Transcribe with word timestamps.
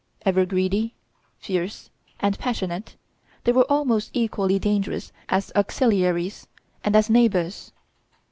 Ever 0.25 0.47
greedy, 0.47 0.95
fierce, 1.37 1.91
and 2.19 2.35
passionate, 2.39 2.95
they 3.43 3.51
were 3.51 3.71
almost 3.71 4.09
equally 4.13 4.57
dangerous 4.57 5.11
as 5.29 5.51
auxiliaries 5.55 6.47
and 6.83 6.95
as 6.95 7.07
neighbors. 7.07 7.71